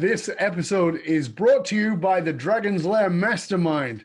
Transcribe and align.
this 0.00 0.30
episode 0.38 0.96
is 1.04 1.28
brought 1.28 1.66
to 1.66 1.76
you 1.76 1.94
by 1.94 2.22
the 2.22 2.32
Dragon's 2.32 2.86
Lair 2.86 3.10
Mastermind. 3.10 4.02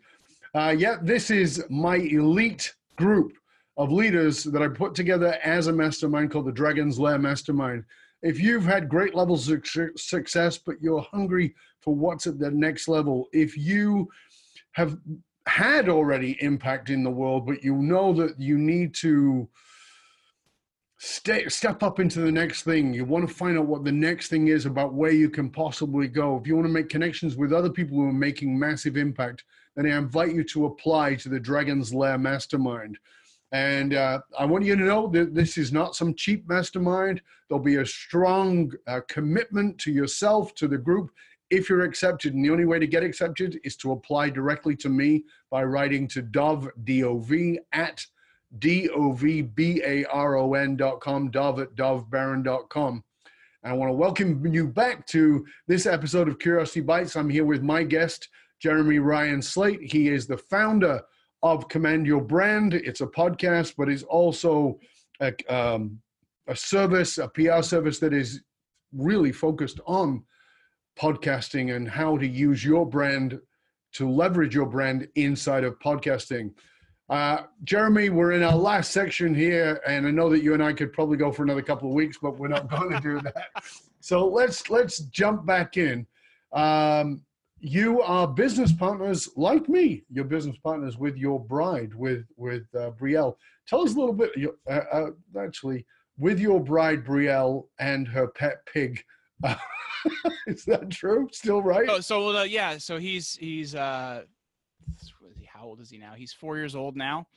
Uh, 0.54 0.75
yeah, 0.77 0.98
this 1.02 1.32
is 1.32 1.64
my 1.70 1.95
elite 1.95 2.75
group 2.98 3.31
of 3.77 3.94
leaders 3.94 4.44
that 4.44 4.62
I 4.62 4.67
put 4.67 4.94
together 4.94 5.39
as 5.41 5.67
a 5.67 5.72
mastermind 5.72 6.31
called 6.31 6.48
the 6.48 6.52
Dragon's 6.52 7.00
Lair 7.00 7.17
Mastermind. 7.17 7.86
If 8.22 8.41
you've 8.41 8.66
had 8.66 8.89
great 8.89 9.16
levels 9.16 9.50
of 9.50 9.66
success, 9.95 10.58
but 10.58 10.81
you're 10.81 11.08
hungry 11.13 11.55
for 11.80 11.95
what's 11.95 12.27
at 12.27 12.39
the 12.39 12.52
next 12.52 12.89
level, 12.89 13.30
if 13.31 13.58
you 13.58 14.09
have 14.73 14.98
had 15.48 15.88
already 15.88 16.38
impact 16.41 16.89
in 16.89 17.03
the 17.03 17.09
world, 17.09 17.45
but 17.45 17.64
you 17.64 17.73
know 17.73 18.12
that 18.12 18.38
you 18.38 18.58
need 18.58 18.94
to 18.95 19.48
stay, 20.98 21.48
step 21.49 21.84
up 21.84 21.99
into 21.99 22.22
the 22.22 22.31
next 22.31 22.63
thing. 22.63 22.94
You 22.94 23.05
want 23.05 23.27
to 23.27 23.34
find 23.34 23.58
out 23.58 23.66
what 23.66 23.84
the 23.84 23.91
next 23.91 24.30
thing 24.30 24.48
is 24.48 24.66
about 24.66 24.94
where 24.94 25.12
you 25.12 25.30
can 25.30 25.49
possibly 25.49 26.08
go. 26.08 26.38
If 26.38 26.48
you 26.48 26.55
want 26.55 26.67
to 26.67 26.73
make 26.73 26.90
connections 26.90 27.36
with 27.36 27.53
other 27.53 27.70
people 27.70 27.98
who 27.98 28.08
are 28.08 28.13
making 28.13 28.58
massive 28.58 28.98
impact, 28.98 29.44
then 29.76 29.86
I 29.86 29.98
invite 29.98 30.34
you 30.34 30.44
to 30.45 30.66
apply 30.66 31.16
to 31.16 31.30
the 31.30 31.39
Dragon's 31.39 31.94
Lair 31.94 32.17
Mastermind. 32.17 32.98
And 33.52 33.94
uh, 33.94 34.22
I 34.38 34.45
want 34.45 34.66
you 34.66 34.76
to 34.76 34.84
know 34.84 35.08
that 35.08 35.34
this 35.34 35.58
is 35.58 35.72
not 35.72 35.95
some 35.95 36.14
cheap 36.14 36.47
mastermind. 36.47 37.22
There'll 37.47 37.64
be 37.64 37.78
a 37.78 37.86
strong 37.86 38.72
uh, 38.88 39.02
commitment 39.08 39.78
to 39.80 39.91
yourself, 39.91 40.56
to 40.56 40.67
the 40.67 40.78
group, 40.78 41.12
if 41.52 41.69
you're 41.69 41.84
accepted. 41.84 42.34
And 42.34 42.44
the 42.44 42.50
only 42.50 42.66
way 42.66 42.80
to 42.80 42.88
get 42.88 43.03
accepted 43.03 43.59
is 43.64 43.75
to 43.78 43.91
apply 43.91 44.30
directly 44.30 44.75
to 44.78 44.89
me 44.89 45.25
by 45.52 45.64
writing 45.64 46.08
to 46.09 46.22
Dov, 46.22 46.69
D-O-V, 46.84 47.59
at 47.72 48.06
D-O-V-B-A-R-O-N 48.59 49.16
dot 50.75 51.00
com, 51.00 51.31
Dov 51.31 51.59
at 51.59 51.75
com. 52.70 53.03
I 53.64 53.73
want 53.73 53.89
to 53.89 53.94
welcome 53.94 54.45
you 54.45 54.67
back 54.67 55.08
to 55.08 55.45
this 55.67 55.86
episode 55.88 56.28
of 56.28 56.38
Curiosity 56.38 56.81
Bites. 56.81 57.16
I'm 57.16 57.30
here 57.30 57.45
with 57.45 57.64
my 57.64 57.84
guest, 57.84 58.30
Jeremy 58.62 59.00
Ryan 59.00 59.42
Slate. 59.42 59.81
He 59.81 60.09
is 60.09 60.28
the 60.28 60.38
founder 60.38 61.02
of 61.42 61.67
Command 61.67 62.06
Your 62.06 62.22
Brand. 62.22 62.75
It's 62.75 63.02
a 63.02 63.08
podcast, 63.08 63.73
but 63.78 63.89
it's 63.89 64.03
also 64.03 64.80
a, 65.19 65.34
um, 65.53 66.00
a 66.47 66.56
service, 66.56 67.17
a 67.17 67.28
PR 67.28 67.62
service 67.62 68.00
that 68.00 68.14
is 68.14 68.44
really 68.94 69.31
focused 69.31 69.80
on 69.88 70.23
podcasting 70.97 71.75
and 71.75 71.90
how 71.90 72.17
to 72.17 72.28
use 72.28 72.64
your 72.64 72.86
brand 72.86 73.40
to 73.94 74.09
leverage 74.09 74.53
your 74.53 74.66
brand 74.66 75.08
inside 75.16 75.64
of 75.64 75.80
podcasting. 75.80 76.52
Uh, 77.09 77.44
Jeremy, 77.64 78.09
we're 78.09 78.31
in 78.31 78.42
our 78.42 78.56
last 78.56 78.92
section 78.92 79.36
here, 79.36 79.80
and 79.88 80.08
I 80.08 80.11
know 80.11 80.28
that 80.30 80.42
you 80.42 80.53
and 80.56 80.64
I 80.64 80.73
could 80.73 80.92
probably 80.92 81.17
go 81.17 81.31
for 81.31 81.44
another 81.44 81.62
couple 81.62 81.88
of 81.88 81.94
weeks, 81.94 82.17
but 82.22 82.38
we're 82.38 82.47
not 82.47 82.70
going 82.70 82.89
to 82.89 83.00
do 83.00 83.22
that. 83.22 83.64
So 84.00 84.28
let's 84.28 84.70
let's 84.70 85.00
jump 85.00 85.45
back 85.45 85.78
in. 85.78 86.08
Um, 86.52 87.22
you 87.59 88.02
are 88.02 88.28
business 88.28 88.72
partners 88.72 89.30
like 89.36 89.70
me. 89.70 90.03
You're 90.12 90.25
business 90.25 90.58
partners 90.58 90.97
with 90.97 91.16
your 91.16 91.39
bride, 91.39 91.94
with 91.94 92.25
with 92.38 92.64
uh, 92.75 92.92
Brielle. 93.00 93.36
Tell 93.67 93.81
us 93.81 93.95
a 93.95 94.00
little 94.00 94.14
bit. 94.14 94.31
Uh, 94.67 94.72
uh, 94.72 95.12
actually, 95.40 95.86
with 96.17 96.40
your 96.40 96.59
bride 96.59 97.06
Brielle 97.06 97.67
and 97.80 98.08
her 98.08 98.28
pet 98.28 98.66
pig. 98.72 99.03
is 100.47 100.66
that 100.66 100.90
true? 100.90 101.28
Still 101.31 101.62
right? 101.62 101.88
Oh, 101.90 102.00
so 102.00 102.35
uh, 102.35 102.44
yeah. 102.44 102.78
So 102.78 102.97
he's 102.97 103.35
he's 103.35 103.75
uh, 103.75 104.24
how 105.66 105.70
old 105.70 105.81
is 105.81 105.90
he 105.90 105.98
now? 105.98 106.14
He's 106.16 106.31
four 106.31 106.58
years 106.58 106.76
old 106.76 106.96
now. 106.96 107.28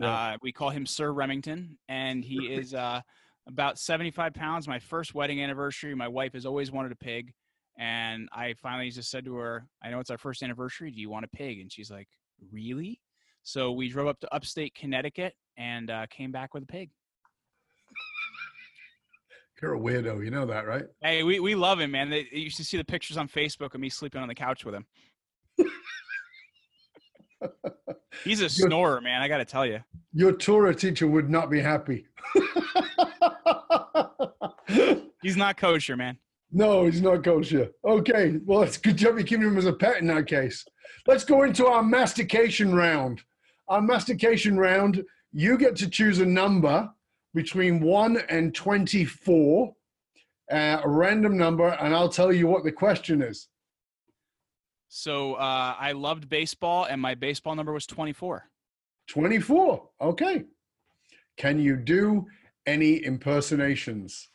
Uh, 0.00 0.36
we 0.42 0.52
call 0.52 0.70
him 0.70 0.86
Sir 0.86 1.10
Remington, 1.10 1.76
and 1.88 2.22
he 2.22 2.36
is 2.52 2.74
uh, 2.74 3.00
about 3.48 3.78
75 3.78 4.34
pounds. 4.34 4.68
My 4.68 4.78
first 4.78 5.14
wedding 5.14 5.42
anniversary, 5.42 5.94
my 5.94 6.06
wife 6.06 6.34
has 6.34 6.46
always 6.46 6.70
wanted 6.70 6.92
a 6.92 6.96
pig. 6.96 7.32
And 7.78 8.28
I 8.32 8.54
finally 8.54 8.90
just 8.90 9.10
said 9.10 9.24
to 9.24 9.36
her, 9.36 9.66
I 9.82 9.90
know 9.90 10.00
it's 10.00 10.10
our 10.10 10.18
first 10.18 10.42
anniversary. 10.42 10.90
Do 10.90 11.00
you 11.00 11.08
want 11.08 11.24
a 11.24 11.28
pig? 11.28 11.60
And 11.60 11.72
she's 11.72 11.90
like, 11.90 12.08
Really? 12.52 13.00
So 13.42 13.72
we 13.72 13.88
drove 13.88 14.08
up 14.08 14.20
to 14.20 14.34
upstate 14.34 14.74
Connecticut 14.74 15.34
and 15.56 15.90
uh, 15.90 16.06
came 16.10 16.30
back 16.30 16.54
with 16.54 16.64
a 16.64 16.66
pig. 16.66 16.90
You're 19.62 19.74
a 19.74 19.78
weirdo. 19.78 20.22
You 20.22 20.30
know 20.30 20.44
that, 20.46 20.66
right? 20.66 20.84
Hey, 21.02 21.22
we, 21.22 21.40
we 21.40 21.54
love 21.54 21.80
him, 21.80 21.92
man. 21.92 22.10
They, 22.10 22.28
you 22.30 22.42
used 22.42 22.58
to 22.58 22.64
see 22.64 22.76
the 22.76 22.84
pictures 22.84 23.16
on 23.16 23.26
Facebook 23.26 23.74
of 23.74 23.80
me 23.80 23.88
sleeping 23.88 24.20
on 24.20 24.28
the 24.28 24.34
couch 24.34 24.64
with 24.64 24.74
him. 24.74 24.86
He's 28.28 28.42
a 28.42 28.48
snorer, 28.50 29.00
man. 29.00 29.22
I 29.22 29.28
got 29.28 29.38
to 29.38 29.46
tell 29.46 29.64
you. 29.64 29.80
Your 30.12 30.32
Torah 30.32 30.74
teacher 30.74 31.06
would 31.06 31.30
not 31.30 31.48
be 31.48 31.62
happy. 31.62 32.04
he's 35.22 35.38
not 35.38 35.56
kosher, 35.56 35.96
man. 35.96 36.18
No, 36.52 36.84
he's 36.84 37.00
not 37.00 37.24
kosher. 37.24 37.70
Okay, 37.86 38.38
well, 38.44 38.62
it's 38.62 38.76
good 38.76 38.98
job 38.98 39.16
you 39.16 39.24
keeping 39.24 39.46
him 39.46 39.56
as 39.56 39.64
a 39.64 39.72
pet 39.72 40.02
in 40.02 40.06
that 40.08 40.26
case. 40.26 40.62
Let's 41.06 41.24
go 41.24 41.44
into 41.44 41.68
our 41.68 41.82
mastication 41.82 42.74
round. 42.74 43.22
Our 43.68 43.80
mastication 43.80 44.58
round, 44.58 45.02
you 45.32 45.56
get 45.56 45.74
to 45.76 45.88
choose 45.88 46.18
a 46.18 46.26
number 46.26 46.86
between 47.32 47.80
1 47.80 48.18
and 48.28 48.54
24, 48.54 49.72
uh, 50.52 50.80
a 50.84 50.88
random 50.88 51.38
number, 51.38 51.68
and 51.80 51.94
I'll 51.94 52.10
tell 52.10 52.30
you 52.30 52.46
what 52.46 52.64
the 52.64 52.72
question 52.72 53.22
is. 53.22 53.48
So 54.88 55.34
uh, 55.34 55.74
I 55.78 55.92
loved 55.92 56.28
baseball, 56.28 56.84
and 56.84 57.00
my 57.00 57.14
baseball 57.14 57.54
number 57.54 57.72
was 57.72 57.86
24. 57.86 58.48
24. 59.08 59.88
Okay. 60.00 60.44
Can 61.36 61.58
you 61.58 61.76
do 61.76 62.26
any 62.66 63.04
impersonations? 63.04 64.28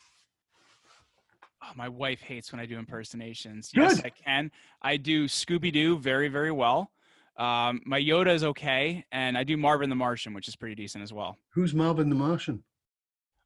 Oh, 1.64 1.72
my 1.76 1.90
wife 1.90 2.22
hates 2.22 2.52
when 2.52 2.60
I 2.60 2.66
do 2.66 2.78
impersonations. 2.78 3.72
Good. 3.74 3.82
Yes, 3.84 4.02
I 4.04 4.10
can. 4.10 4.52
I 4.82 4.98
do 4.98 5.28
Scooby 5.28 5.72
Doo 5.72 5.98
very, 5.98 6.28
very 6.28 6.52
well. 6.52 6.92
Um, 7.38 7.82
my 7.86 8.00
Yoda 8.00 8.34
is 8.34 8.44
okay, 8.44 9.06
and 9.12 9.38
I 9.38 9.44
do 9.44 9.58
Marvin 9.58 9.90
the 9.90 9.96
Martian, 9.96 10.34
which 10.34 10.48
is 10.48 10.56
pretty 10.56 10.76
decent 10.76 11.04
as 11.04 11.12
well. 11.12 11.38
Who's 11.54 11.74
Marvin 11.74 12.10
the 12.10 12.16
Martian? 12.16 12.64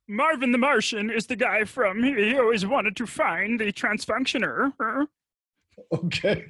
Marvin 0.09 0.51
the 0.51 0.57
Martian 0.57 1.09
is 1.09 1.28
the 1.28 1.35
guy 1.35 1.63
from 1.63 2.03
he 2.03 2.38
always 2.38 2.66
wanted 2.66 2.95
to 2.97 3.06
find 3.06 3.59
the 3.59 3.72
transfunctioner. 3.72 4.72
Okay, 5.93 6.45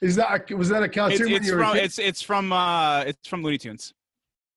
is 0.00 0.16
that 0.16 0.50
a, 0.50 0.56
was 0.56 0.70
that 0.70 0.82
a 0.82 0.88
cartoon? 0.88 1.30
It's, 1.30 1.46
it's 1.46 1.50
from 1.50 1.76
it's 1.76 1.98
it's 1.98 2.22
from 2.22 2.52
uh 2.52 3.02
it's 3.02 3.28
from 3.28 3.42
Looney 3.42 3.58
Tunes. 3.58 3.92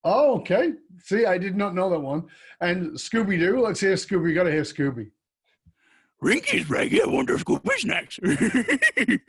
Oh, 0.04 0.40
okay. 0.40 0.74
See, 1.04 1.26
I 1.26 1.38
did 1.38 1.56
not 1.56 1.76
know 1.76 1.90
that 1.90 2.00
one. 2.00 2.28
And 2.62 2.92
Scooby 2.92 3.38
Doo. 3.38 3.60
Let's 3.60 3.80
hear 3.80 3.94
Scooby. 3.94 4.34
Got 4.34 4.44
to 4.44 4.52
hear 4.52 4.62
Scooby. 4.62 5.12
Rinky's 6.24 6.70
right. 6.70 6.92
Yeah, 6.92 7.06
wonder 7.06 7.38
Scooby 7.38 7.74
snacks. 7.78 8.20
Scooby 8.24 9.22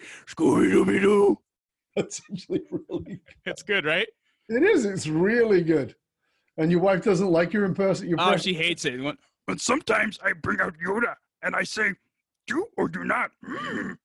Dooby 0.72 1.00
Doo. 1.00 1.38
That's 1.96 2.22
actually 2.30 2.62
really. 2.70 3.04
Good. 3.04 3.20
It's 3.46 3.62
good, 3.62 3.84
right? 3.84 4.06
It 4.48 4.62
is. 4.62 4.84
It's 4.84 5.06
really 5.06 5.62
good. 5.62 5.94
And 6.56 6.70
your 6.70 6.80
wife 6.80 7.02
doesn't 7.02 7.30
like 7.30 7.52
your 7.52 7.68
imperson. 7.68 8.08
Your 8.08 8.18
oh, 8.20 8.36
she 8.36 8.54
hates 8.54 8.84
it. 8.84 9.00
But 9.46 9.60
sometimes 9.60 10.18
I 10.24 10.32
bring 10.32 10.60
out 10.60 10.74
Yoda 10.84 11.16
and 11.42 11.56
I 11.56 11.64
say, 11.64 11.94
"Do 12.46 12.66
or 12.76 12.88
do 12.88 13.02
not." 13.04 13.30
Mm. 13.44 13.96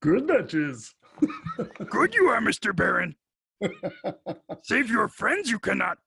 Good 0.00 0.28
that 0.28 0.54
is. 0.54 0.94
Good 1.90 2.14
you 2.14 2.28
are, 2.28 2.40
Mister 2.40 2.72
Baron. 2.72 3.16
Save 4.62 4.90
your 4.90 5.08
friends, 5.08 5.50
you 5.50 5.58
cannot. 5.58 5.98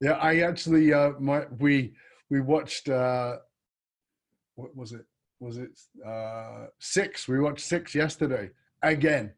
Yeah, 0.00 0.12
I 0.12 0.40
actually 0.40 0.92
uh 0.92 1.12
my 1.20 1.46
we 1.58 1.94
we 2.28 2.40
watched 2.40 2.88
uh 2.88 3.36
what 4.56 4.74
was 4.76 4.92
it? 4.92 5.04
Was 5.38 5.58
it 5.58 5.78
uh 6.04 6.66
six? 6.80 7.28
We 7.28 7.38
watched 7.40 7.64
six 7.64 7.94
yesterday. 7.94 8.50
Again. 8.82 9.32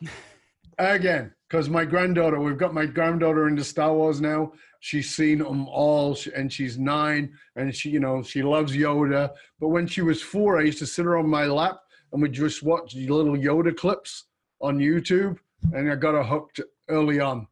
Again. 0.78 1.32
Because 1.48 1.68
my 1.68 1.84
granddaughter, 1.84 2.40
we've 2.40 2.56
got 2.56 2.72
my 2.72 2.86
granddaughter 2.86 3.48
into 3.48 3.64
Star 3.64 3.92
Wars 3.92 4.20
now. 4.20 4.52
She's 4.78 5.14
seen 5.14 5.38
them 5.38 5.66
all 5.68 6.16
and 6.34 6.50
she's 6.50 6.78
nine 6.78 7.34
and 7.56 7.74
she, 7.74 7.90
you 7.90 7.98
know, 7.98 8.22
she 8.22 8.42
loves 8.42 8.74
Yoda. 8.74 9.30
But 9.58 9.68
when 9.68 9.88
she 9.88 10.00
was 10.00 10.22
four, 10.22 10.58
I 10.58 10.62
used 10.62 10.78
to 10.78 10.86
sit 10.86 11.04
her 11.04 11.18
on 11.18 11.28
my 11.28 11.46
lap 11.46 11.80
and 12.12 12.22
we 12.22 12.28
just 12.28 12.62
watched 12.62 12.96
little 12.96 13.36
Yoda 13.36 13.76
clips 13.76 14.26
on 14.60 14.78
YouTube 14.78 15.38
and 15.72 15.90
I 15.90 15.96
got 15.96 16.14
her 16.14 16.22
hooked 16.22 16.60
early 16.88 17.20
on. 17.20 17.46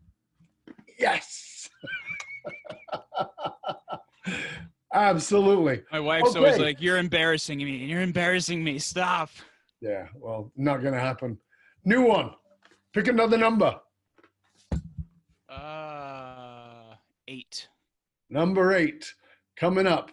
Yes. 0.98 1.68
Absolutely. 4.92 5.82
My 5.92 6.00
wife's 6.00 6.30
okay. 6.30 6.38
always 6.38 6.58
like, 6.58 6.80
"You're 6.80 6.98
embarrassing 6.98 7.58
me. 7.58 7.84
You're 7.84 8.00
embarrassing 8.00 8.64
me. 8.64 8.78
Stop." 8.78 9.30
Yeah, 9.80 10.08
well, 10.14 10.50
not 10.56 10.82
gonna 10.82 10.98
happen. 10.98 11.38
New 11.84 12.02
one. 12.02 12.30
Pick 12.92 13.08
another 13.08 13.36
number. 13.36 13.78
Uh, 15.48 16.94
eight. 17.28 17.68
Number 18.30 18.72
eight 18.72 19.12
coming 19.56 19.86
up. 19.86 20.10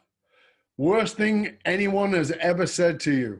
Worst 0.77 1.15
thing 1.15 1.57
anyone 1.63 2.13
has 2.13 2.31
ever 2.31 2.67
said 2.67 2.99
to 3.01 3.13
you. 3.13 3.39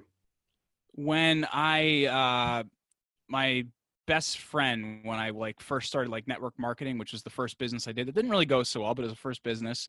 When 0.95 1.47
I, 1.51 2.05
uh, 2.05 2.63
my 3.27 3.65
best 4.07 4.37
friend, 4.37 5.01
when 5.03 5.19
I 5.19 5.31
like 5.31 5.59
first 5.59 5.87
started 5.87 6.09
like 6.09 6.27
network 6.27 6.53
marketing, 6.57 6.97
which 6.97 7.11
was 7.11 7.23
the 7.23 7.29
first 7.29 7.57
business 7.57 7.87
I 7.87 7.91
did, 7.91 8.07
it 8.07 8.15
didn't 8.15 8.31
really 8.31 8.45
go 8.45 8.63
so 8.63 8.81
well, 8.81 8.95
but 8.95 9.01
it 9.01 9.05
was 9.05 9.13
the 9.13 9.19
first 9.19 9.43
business. 9.43 9.87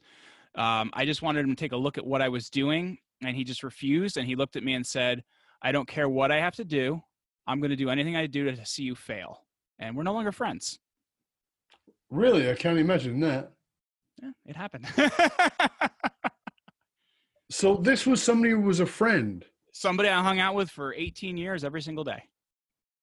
Um, 0.55 0.91
I 0.95 1.05
just 1.05 1.23
wanted 1.23 1.45
him 1.45 1.51
to 1.51 1.57
take 1.57 1.73
a 1.73 1.77
look 1.77 1.99
at 1.99 2.07
what 2.07 2.23
I 2.23 2.29
was 2.29 2.51
doing, 2.51 2.99
and 3.23 3.37
he 3.37 3.45
just 3.45 3.63
refused. 3.63 4.17
And 4.17 4.27
he 4.27 4.37
looked 4.37 4.57
at 4.57 4.65
me 4.65 4.75
and 4.75 4.87
said, 4.87 5.23
I 5.63 5.73
don't 5.73 5.89
care 5.89 6.09
what 6.09 6.33
I 6.33 6.41
have 6.41 6.55
to 6.57 6.65
do. 6.65 7.01
I'm 7.47 7.61
going 7.61 7.71
to 7.71 7.77
do 7.77 7.91
anything 7.91 8.17
I 8.17 8.27
do 8.27 8.51
to 8.51 8.67
see 8.67 8.83
you 8.83 8.95
fail. 8.95 9.43
And 9.79 9.97
we're 9.97 10.03
no 10.03 10.13
longer 10.13 10.33
friends. 10.33 10.79
Really, 12.11 12.51
I 12.51 12.55
can't 12.55 12.79
imagine 12.79 13.21
that. 13.21 13.53
Yeah, 14.23 14.31
it 14.47 14.57
happened. 14.57 14.87
So 17.51 17.77
this 17.77 18.07
was 18.07 18.23
somebody 18.23 18.53
who 18.53 18.61
was 18.61 18.81
a 18.81 18.87
friend. 18.87 19.45
Somebody 19.79 20.09
I 20.09 20.23
hung 20.23 20.41
out 20.41 20.55
with 20.55 20.71
for 20.71 20.95
18 20.95 21.37
years 21.37 21.63
every 21.63 21.83
single 21.83 22.03
day. 22.03 22.23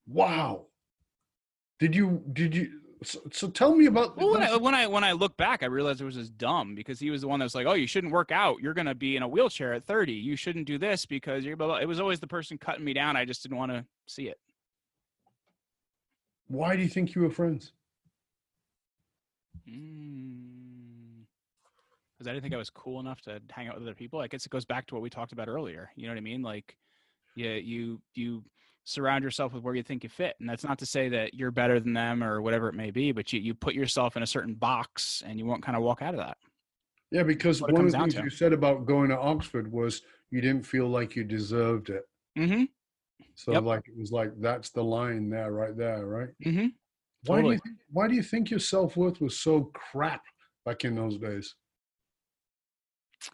Wow. 0.08 0.66
Did 1.78 1.96
you 1.96 2.24
did 2.34 2.56
you 2.56 2.80
so, 3.04 3.20
so 3.32 3.48
tell 3.48 3.76
me 3.76 3.86
about 3.86 4.18
Well, 4.18 4.32
when 4.32 4.42
I, 4.42 4.56
when 4.56 4.74
I 4.74 4.88
when 4.88 5.04
I 5.04 5.12
look 5.12 5.38
back, 5.38 5.62
I 5.62 5.68
realized 5.68 6.02
it 6.02 6.06
was 6.06 6.16
just 6.16 6.36
dumb 6.36 6.74
because 6.74 7.00
he 7.00 7.12
was 7.12 7.22
the 7.22 7.28
one 7.28 7.40
that 7.40 7.46
was 7.46 7.54
like, 7.54 7.68
"Oh, 7.68 7.74
you 7.74 7.86
shouldn't 7.86 8.12
work 8.12 8.32
out. 8.32 8.60
You're 8.60 8.74
going 8.74 8.88
to 8.88 8.96
be 8.96 9.16
in 9.16 9.22
a 9.22 9.28
wheelchair 9.28 9.74
at 9.74 9.84
30. 9.84 10.14
You 10.14 10.36
shouldn't 10.36 10.66
do 10.66 10.80
this 10.80 11.06
because 11.06 11.46
you're." 11.46 11.56
Blah, 11.56 11.68
blah. 11.68 11.78
It 11.78 11.88
was 11.88 12.00
always 12.00 12.20
the 12.20 12.28
person 12.28 12.58
cutting 12.58 12.86
me 12.86 12.94
down. 12.94 13.16
I 13.18 13.26
just 13.26 13.44
didn't 13.44 13.58
want 13.58 13.72
to 13.72 13.86
see 14.08 14.30
it. 14.30 14.40
Why 16.48 16.76
do 16.76 16.82
you 16.82 16.90
think 16.90 17.14
you 17.14 17.22
were 17.22 17.30
friends? 17.30 17.72
Mm. 19.70 20.53
Because 22.24 22.32
I 22.32 22.34
didn't 22.36 22.44
think 22.44 22.54
I 22.54 22.58
was 22.58 22.70
cool 22.70 23.02
enough 23.02 23.20
to 23.22 23.42
hang 23.52 23.68
out 23.68 23.76
with 23.76 23.84
other 23.84 23.94
people. 23.94 24.22
I 24.22 24.28
guess 24.28 24.46
it 24.46 24.50
goes 24.50 24.64
back 24.64 24.88
to 24.88 24.96
what 24.96 25.04
we 25.04 25.10
talked 25.10 25.34
about 25.34 25.50
earlier. 25.50 25.90
You 25.98 26.04
know 26.04 26.14
what 26.14 26.18
I 26.18 26.22
mean? 26.22 26.42
Like, 26.42 26.78
yeah, 27.36 27.56
you 27.56 28.02
you 28.16 28.46
surround 28.86 29.26
yourself 29.26 29.54
with 29.54 29.62
where 29.62 29.76
you 29.76 29.84
think 29.84 30.04
you 30.04 30.10
fit, 30.10 30.36
and 30.40 30.48
that's 30.48 30.64
not 30.64 30.80
to 30.80 30.86
say 30.86 31.10
that 31.10 31.34
you're 31.34 31.52
better 31.52 31.82
than 31.82 31.92
them 31.92 32.24
or 32.24 32.42
whatever 32.42 32.70
it 32.70 32.76
may 32.76 32.92
be, 32.92 33.12
but 33.12 33.34
you 33.34 33.42
you 33.42 33.54
put 33.54 33.74
yourself 33.74 34.16
in 34.16 34.24
a 34.24 34.28
certain 34.28 34.54
box, 34.54 35.22
and 35.26 35.38
you 35.38 35.46
won't 35.46 35.64
kind 35.64 35.76
of 35.76 35.84
walk 35.84 36.02
out 36.02 36.14
of 36.14 36.20
that. 36.22 36.38
Yeah, 37.12 37.24
because 37.24 37.62
one 37.62 37.76
of 37.76 37.92
the 37.92 37.98
things 37.98 38.16
to. 38.16 38.24
you 38.24 38.30
said 38.30 38.54
about 38.54 38.86
going 38.86 39.10
to 39.10 39.20
Oxford 39.20 39.70
was 39.70 40.02
you 40.32 40.40
didn't 40.40 40.66
feel 40.66 40.88
like 40.88 41.18
you 41.18 41.26
deserved 41.26 41.90
it. 41.90 42.04
Mm-hmm. 42.38 42.64
So 43.36 43.52
Yep. 43.52 43.64
like 43.64 43.88
it 43.88 43.98
was 43.98 44.14
like 44.14 44.32
that's 44.40 44.70
the 44.70 44.84
line 44.84 45.30
there, 45.30 45.52
right 45.52 45.76
there, 45.76 46.06
right? 46.06 46.30
Mm-hmm. 46.46 46.68
Why 47.26 47.42
do 47.42 47.48
you 47.50 47.60
think, 47.60 47.78
why 47.92 48.08
do 48.08 48.16
you 48.16 48.24
think 48.24 48.50
your 48.50 48.60
self 48.62 48.96
worth 48.96 49.20
was 49.20 49.40
so 49.40 49.72
crap 49.74 50.24
back 50.66 50.86
in 50.86 50.96
those 50.96 51.18
days? 51.18 51.56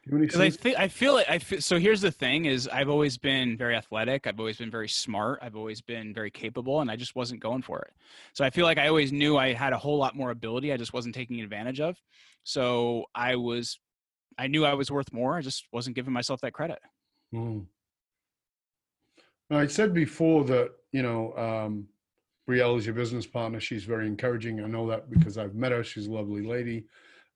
You 0.05 0.11
have 0.11 0.17
any 0.17 0.27
Because 0.27 0.41
I 0.41 0.49
think 0.49 0.79
I 0.79 0.87
feel 0.87 1.17
it. 1.17 1.25
I 1.29 1.39
feel, 1.39 1.61
so. 1.61 1.79
Here's 1.79 2.01
the 2.01 2.11
thing: 2.11 2.45
is 2.45 2.67
I've 2.67 2.89
always 2.89 3.17
been 3.17 3.57
very 3.57 3.75
athletic. 3.75 4.27
I've 4.27 4.39
always 4.39 4.57
been 4.57 4.71
very 4.71 4.89
smart. 4.89 5.39
I've 5.41 5.55
always 5.55 5.81
been 5.81 6.13
very 6.13 6.31
capable, 6.31 6.81
and 6.81 6.91
I 6.91 6.95
just 6.95 7.15
wasn't 7.15 7.41
going 7.41 7.61
for 7.61 7.79
it. 7.79 7.93
So 8.33 8.43
I 8.43 8.49
feel 8.49 8.65
like 8.65 8.77
I 8.77 8.87
always 8.87 9.11
knew 9.11 9.37
I 9.37 9.53
had 9.53 9.73
a 9.73 9.77
whole 9.77 9.97
lot 9.97 10.15
more 10.15 10.31
ability. 10.31 10.71
I 10.73 10.77
just 10.77 10.93
wasn't 10.93 11.15
taking 11.15 11.41
advantage 11.41 11.79
of. 11.79 11.97
So 12.43 13.05
I 13.15 13.35
was, 13.35 13.79
I 14.37 14.47
knew 14.47 14.65
I 14.65 14.73
was 14.73 14.91
worth 14.91 15.11
more. 15.13 15.37
I 15.37 15.41
just 15.41 15.67
wasn't 15.71 15.95
giving 15.95 16.13
myself 16.13 16.41
that 16.41 16.53
credit. 16.53 16.79
Mm. 17.33 17.65
Now, 19.49 19.59
I 19.59 19.67
said 19.67 19.93
before 19.93 20.43
that 20.45 20.71
you 20.91 21.01
know 21.01 21.33
um, 21.35 21.87
Brielle 22.47 22.77
is 22.77 22.85
your 22.85 22.95
business 22.95 23.25
partner. 23.25 23.59
She's 23.59 23.83
very 23.83 24.07
encouraging. 24.07 24.63
I 24.63 24.67
know 24.67 24.87
that 24.87 25.09
because 25.09 25.37
I've 25.37 25.55
met 25.55 25.71
her. 25.71 25.83
She's 25.83 26.07
a 26.07 26.11
lovely 26.11 26.45
lady, 26.45 26.85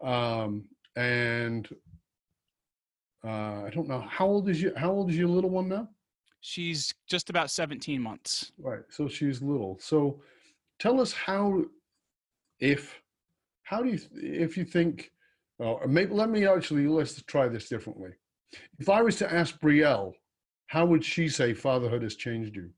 um, 0.02 0.66
and 0.96 1.68
uh, 3.26 3.64
I 3.66 3.70
don't 3.74 3.88
know 3.88 4.06
how 4.10 4.28
old 4.28 4.50
is 4.50 4.62
you. 4.62 4.74
How 4.76 4.92
old 4.92 5.10
is 5.10 5.18
your 5.18 5.30
little 5.30 5.50
one 5.50 5.70
now? 5.70 5.90
She's 6.42 6.94
just 7.08 7.30
about 7.30 7.50
17 7.50 8.02
months. 8.02 8.52
Right. 8.58 8.82
So 8.90 9.08
she's 9.08 9.42
little. 9.42 9.78
So 9.80 10.20
tell 10.78 11.00
us 11.00 11.14
how, 11.14 11.64
if, 12.60 13.02
how 13.64 13.82
do 13.82 13.90
you, 13.90 14.00
if 14.14 14.58
you 14.58 14.66
think, 14.66 15.12
oh, 15.62 15.80
maybe 15.88 16.14
let 16.14 16.30
me 16.30 16.46
actually, 16.46 16.86
let's 16.88 17.22
try 17.24 17.48
this 17.48 17.70
differently. 17.70 18.10
If 18.78 18.90
I 18.90 19.02
was 19.02 19.16
to 19.18 19.34
ask 19.34 19.58
Brielle, 19.62 20.14
how 20.68 20.86
would 20.86 21.06
she 21.06 21.30
say 21.30 21.54
fatherhood 21.54 22.04
has 22.04 22.16
changed 22.16 22.58
you? 22.58 22.72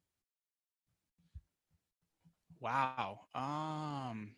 Wow. 2.59 3.21
Um. 3.33 4.34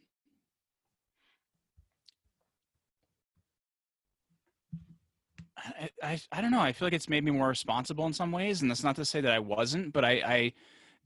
I, 6.04 6.20
I 6.32 6.42
don't 6.42 6.52
know. 6.52 6.60
I 6.60 6.74
feel 6.74 6.86
like 6.86 6.94
it's 6.94 7.10
made 7.10 7.24
me 7.24 7.32
more 7.32 7.50
responsible 7.50 8.06
in 8.06 8.14
some 8.14 8.32
ways, 8.32 8.62
and 8.62 8.70
that's 8.70 8.84
not 8.84 8.96
to 8.98 9.06
say 9.06 9.22
that 9.22 9.32
I 9.32 9.40
wasn't, 9.40 9.94
but 9.94 10.04
I 10.06 10.12
I 10.26 10.54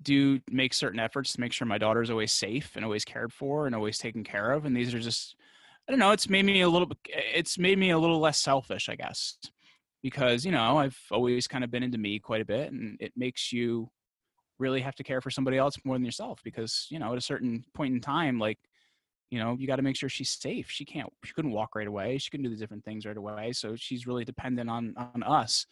do 0.02 0.40
make 0.50 0.74
certain 0.74 1.00
efforts 1.00 1.34
to 1.34 1.42
make 1.42 1.54
sure 1.54 1.68
my 1.68 1.78
daughter's 1.78 2.10
always 2.10 2.32
safe 2.32 2.72
and 2.76 2.84
always 2.84 3.06
cared 3.06 3.32
for 3.32 3.68
and 3.68 3.76
always 3.76 3.98
taken 3.98 4.24
care 4.24 4.52
of. 4.52 4.66
And 4.66 4.76
these 4.76 4.94
are 4.94 5.00
just 5.00 5.36
I 5.88 5.92
don't 5.92 6.00
know. 6.00 6.12
It's 6.12 6.30
made 6.30 6.46
me 6.46 6.62
a 6.62 6.70
little. 6.70 6.90
It's 7.08 7.58
made 7.58 7.78
me 7.78 7.92
a 7.92 8.00
little 8.00 8.20
less 8.20 8.38
selfish, 8.38 8.90
I 8.90 8.96
guess, 8.96 9.38
because 10.02 10.46
you 10.46 10.52
know 10.52 10.78
I've 10.78 10.98
always 11.12 11.48
kind 11.48 11.64
of 11.64 11.72
been 11.72 11.84
into 11.84 11.98
me 11.98 12.20
quite 12.20 12.42
a 12.42 12.46
bit, 12.46 12.72
and 12.72 12.98
it 13.00 13.14
makes 13.16 13.52
you 13.52 13.90
really 14.60 14.82
have 14.82 14.96
to 14.96 15.04
care 15.04 15.22
for 15.22 15.32
somebody 15.32 15.58
else 15.58 15.76
more 15.84 15.96
than 15.96 16.06
yourself 16.06 16.40
because 16.44 16.86
you 16.90 17.00
know 17.00 17.12
at 17.12 17.18
a 17.18 17.22
certain 17.22 17.66
point 17.74 17.94
in 17.94 18.00
time 18.00 18.38
like 18.38 18.60
you 19.32 19.40
know 19.40 19.56
you 19.58 19.66
got 19.66 19.78
to 19.78 19.82
make 19.82 19.96
sure 19.96 20.10
she's 20.10 20.30
safe. 20.30 20.70
She 20.70 20.86
can't 20.86 21.10
she 21.24 21.34
couldn't 21.34 21.52
walk 21.52 21.76
right 21.76 21.88
away. 21.88 22.18
She 22.20 22.30
couldn't 22.30 22.44
do 22.44 22.50
the 22.52 22.60
different 22.60 22.86
things 22.86 23.06
right 23.06 23.18
away. 23.18 23.54
So 23.54 23.76
she's 23.76 24.06
really 24.06 24.26
dependent 24.26 24.70
on 24.70 24.94
on 24.98 25.24
us. 25.24 25.66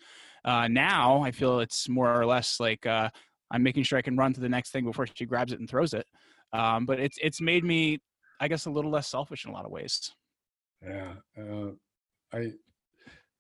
Uh 0.44 0.68
now 0.68 1.22
i 1.22 1.32
feel 1.32 1.60
it's 1.60 1.88
more 1.90 2.12
or 2.20 2.26
less 2.26 2.60
like 2.62 2.86
uh 2.86 3.10
i'm 3.52 3.62
making 3.62 3.84
sure 3.84 4.00
i 4.00 4.02
can 4.02 4.16
run 4.16 4.34
to 4.34 4.40
the 4.40 4.50
next 4.50 4.72
thing 4.72 4.86
before 4.86 5.06
she 5.14 5.26
grabs 5.26 5.52
it 5.52 5.60
and 5.60 5.70
throws 5.70 5.94
it. 5.94 6.08
Um 6.54 6.86
but 6.86 7.00
it's 7.00 7.18
it's 7.22 7.42
made 7.42 7.64
me 7.64 8.00
i 8.40 8.48
guess 8.48 8.66
a 8.66 8.72
little 8.72 8.92
less 8.92 9.10
selfish 9.10 9.46
in 9.46 9.52
a 9.52 9.54
lot 9.54 9.66
of 9.66 9.72
ways. 9.72 10.14
Yeah. 10.82 11.14
Uh, 11.38 11.72
I, 12.34 12.54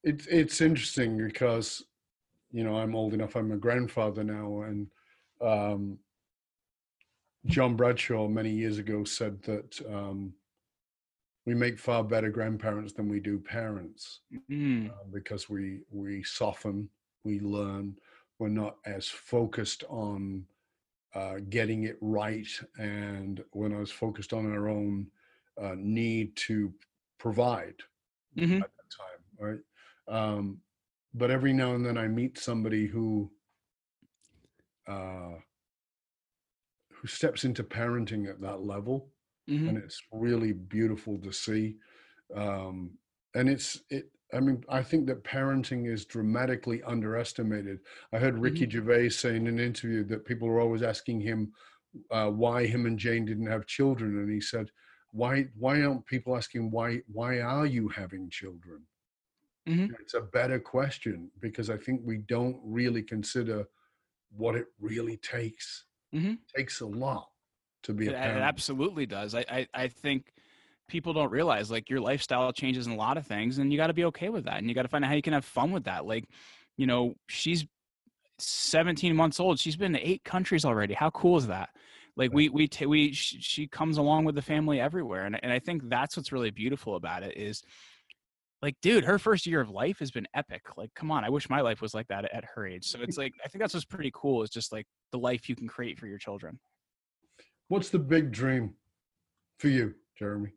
it's, 0.03 0.27
it's 0.27 0.61
interesting 0.61 1.17
because, 1.17 1.83
you 2.51 2.63
know, 2.63 2.77
I'm 2.77 2.95
old 2.95 3.13
enough, 3.13 3.35
I'm 3.35 3.51
a 3.51 3.57
grandfather 3.57 4.23
now 4.23 4.61
and, 4.63 4.87
um, 5.41 5.99
John 7.45 7.75
Bradshaw 7.75 8.27
many 8.27 8.51
years 8.51 8.77
ago 8.77 9.03
said 9.03 9.41
that 9.43 9.79
um, 9.91 10.33
we 11.45 11.55
make 11.55 11.79
far 11.79 12.03
better 12.03 12.29
grandparents 12.29 12.93
than 12.93 13.07
we 13.09 13.19
do 13.19 13.39
parents 13.39 14.21
mm, 14.51 14.89
uh, 14.89 14.93
because 15.11 15.49
we 15.49 15.81
we 15.89 16.21
soften, 16.23 16.89
we 17.23 17.39
learn, 17.39 17.95
we're 18.39 18.49
not 18.49 18.77
as 18.85 19.07
focused 19.07 19.83
on 19.89 20.45
uh, 21.15 21.35
getting 21.49 21.83
it 21.83 21.97
right, 22.01 22.47
and 22.77 23.43
when 23.51 23.73
I 23.73 23.79
was 23.79 23.91
focused 23.91 24.33
on 24.33 24.51
our 24.51 24.67
own 24.69 25.07
uh, 25.59 25.75
need 25.77 26.35
to 26.35 26.71
provide 27.17 27.75
mhm, 28.37 28.61
at 28.61 28.69
that 28.69 28.89
time, 28.95 29.23
right? 29.39 29.59
Um, 30.07 30.59
but 31.13 31.31
every 31.31 31.53
now 31.53 31.73
and 31.73 31.85
then 31.85 31.97
I 31.97 32.07
meet 32.07 32.37
somebody 32.37 32.85
who 32.85 33.31
uh, 34.87 35.33
who 36.99 37.07
steps 37.07 37.43
into 37.45 37.63
parenting 37.63 38.29
at 38.29 38.41
that 38.41 38.61
level, 38.61 39.13
mhm, 39.47 39.67
and 39.67 39.77
it's 39.77 40.01
really 40.11 40.53
beautiful 40.53 41.19
to 41.21 41.31
see. 41.33 41.77
Um, 42.35 42.99
and 43.35 43.49
it's 43.49 43.83
it. 43.89 44.11
I 44.33 44.39
mean, 44.41 44.63
I 44.69 44.83
think 44.83 45.07
that 45.07 45.23
parenting 45.23 45.87
is 45.91 46.05
dramatically 46.05 46.83
underestimated. 46.83 47.81
I 48.13 48.19
heard 48.19 48.37
Ricky 48.37 48.69
Gervais 48.69 49.09
say 49.09 49.35
in 49.35 49.47
an 49.47 49.59
interview 49.59 50.03
that 50.05 50.25
people 50.25 50.47
are 50.49 50.59
always 50.59 50.83
asking 50.83 51.21
him 51.21 51.53
uh, 52.11 52.31
why 52.31 52.65
him 52.67 52.85
and 52.85 52.99
Jane 52.99 53.25
didn't 53.25 53.47
have 53.47 53.67
children, 53.67 54.17
and 54.19 54.31
he 54.31 54.41
said, 54.41 54.71
"Why? 55.11 55.45
Why 55.55 55.81
aren't 55.83 56.05
people 56.07 56.35
asking 56.37 56.71
why? 56.71 56.99
Why 57.07 57.41
are 57.41 57.65
you 57.67 57.89
having 57.89 58.29
children?" 58.29 58.87
Mhm. 59.65 59.99
It's 59.99 60.13
a 60.13 60.21
better 60.21 60.59
question 60.59 61.31
because 61.39 61.69
I 61.69 61.77
think 61.77 62.01
we 62.03 62.17
don't 62.19 62.59
really 62.63 63.03
consider 63.03 63.65
what 64.29 64.55
it 64.55 64.67
really 64.79 65.17
takes. 65.17 65.85
Mhm. 66.13 66.33
It 66.33 66.39
takes 66.55 66.81
a 66.81 66.87
lot 66.87 67.29
to 67.83 67.93
be 67.93 68.07
It, 68.07 68.09
a 68.09 68.13
parent. 68.13 68.37
it 68.39 68.41
absolutely 68.41 69.05
does. 69.05 69.35
I, 69.35 69.45
I, 69.49 69.67
I 69.73 69.87
think 69.87 70.33
people 70.87 71.13
don't 71.13 71.31
realize 71.31 71.69
like 71.69 71.89
your 71.89 71.99
lifestyle 71.99 72.51
changes 72.51 72.87
in 72.87 72.93
a 72.93 72.95
lot 72.95 73.17
of 73.17 73.25
things 73.27 73.57
and 73.59 73.71
you 73.71 73.77
got 73.77 73.87
to 73.87 73.93
be 73.93 74.05
okay 74.05 74.29
with 74.29 74.45
that. 74.45 74.57
And 74.57 74.67
you 74.67 74.73
got 74.75 74.81
to 74.83 74.87
find 74.87 75.03
out 75.05 75.09
how 75.09 75.15
you 75.15 75.21
can 75.21 75.33
have 75.33 75.45
fun 75.45 75.71
with 75.71 75.83
that. 75.83 76.05
Like, 76.05 76.25
you 76.77 76.87
know, 76.87 77.13
she's 77.27 77.65
17 78.39 79.15
months 79.15 79.39
old. 79.39 79.59
She's 79.59 79.75
been 79.77 79.93
to 79.93 79.99
eight 80.07 80.23
countries 80.23 80.65
already. 80.65 80.93
How 80.93 81.09
cool 81.11 81.37
is 81.37 81.47
that? 81.47 81.69
Like 82.15 82.33
we, 82.33 82.49
we, 82.49 82.67
ta 82.67 82.85
we, 82.85 83.13
sh- 83.13 83.37
she 83.39 83.67
comes 83.67 83.97
along 83.97 84.25
with 84.25 84.35
the 84.35 84.41
family 84.41 84.79
everywhere. 84.79 85.25
And, 85.25 85.39
and 85.43 85.51
I 85.51 85.59
think 85.59 85.89
that's 85.89 86.17
what's 86.17 86.31
really 86.31 86.51
beautiful 86.51 86.95
about 86.95 87.23
it 87.23 87.37
is 87.37 87.61
like, 88.61 88.75
dude, 88.81 89.05
her 89.05 89.19
first 89.19 89.47
year 89.47 89.61
of 89.61 89.69
life 89.69 89.99
has 89.99 90.11
been 90.11 90.27
epic. 90.33 90.63
Like, 90.75 90.93
come 90.93 91.11
on. 91.11 91.23
I 91.23 91.29
wish 91.29 91.49
my 91.49 91.61
life 91.61 91.81
was 91.81 91.93
like 91.93 92.07
that 92.07 92.25
at 92.33 92.43
her 92.55 92.67
age. 92.67 92.85
So 92.85 92.99
it's 93.01 93.17
like, 93.17 93.33
I 93.43 93.47
think 93.47 93.61
that's 93.61 93.73
what's 93.73 93.85
pretty 93.85 94.11
cool 94.13 94.43
is 94.43 94.49
just 94.49 94.71
like 94.71 94.85
the 95.11 95.19
life 95.19 95.47
you 95.47 95.55
can 95.55 95.67
create 95.67 95.97
for 95.97 96.07
your 96.07 96.17
children. 96.17 96.59
What's 97.69 97.89
the 97.89 97.99
big 97.99 98.31
dream 98.31 98.75
for 99.59 99.69
you, 99.69 99.93
Jeremy? 100.17 100.51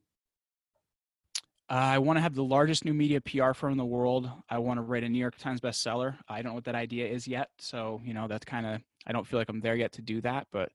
Uh, 1.70 1.74
I 1.74 1.98
want 1.98 2.18
to 2.18 2.20
have 2.20 2.34
the 2.34 2.44
largest 2.44 2.84
new 2.84 2.92
media 2.92 3.20
PR 3.20 3.52
firm 3.52 3.72
in 3.72 3.78
the 3.78 3.84
world. 3.84 4.30
I 4.50 4.58
want 4.58 4.78
to 4.78 4.82
write 4.82 5.04
a 5.04 5.08
New 5.08 5.18
York 5.18 5.38
Times 5.38 5.60
bestseller. 5.60 6.16
I 6.28 6.42
don't 6.42 6.50
know 6.50 6.54
what 6.54 6.64
that 6.64 6.74
idea 6.74 7.06
is 7.06 7.26
yet, 7.26 7.48
so 7.58 8.02
you 8.04 8.12
know 8.12 8.28
that's 8.28 8.44
kind 8.44 8.66
of 8.66 8.82
I 9.06 9.12
don't 9.12 9.26
feel 9.26 9.38
like 9.38 9.48
I'm 9.48 9.60
there 9.60 9.74
yet 9.74 9.92
to 9.92 10.02
do 10.02 10.20
that. 10.20 10.48
But 10.52 10.70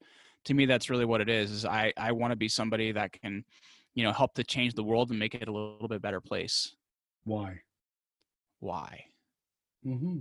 to 0.45 0.55
me, 0.55 0.65
that's 0.65 0.89
really 0.89 1.05
what 1.05 1.21
it 1.21 1.29
is. 1.29 1.51
Is 1.51 1.65
I 1.65 1.93
I 1.97 2.13
want 2.13 2.31
to 2.31 2.35
be 2.35 2.47
somebody 2.47 2.91
that 2.93 3.11
can, 3.11 3.43
you 3.93 4.03
know, 4.03 4.11
help 4.11 4.33
to 4.35 4.43
change 4.43 4.73
the 4.73 4.83
world 4.83 5.11
and 5.11 5.19
make 5.19 5.35
it 5.35 5.47
a 5.47 5.51
little 5.51 5.87
bit 5.87 6.01
better 6.01 6.21
place. 6.21 6.75
Why? 7.27 7.61
Why? 8.59 9.05
Mm-hmm. 9.85 10.19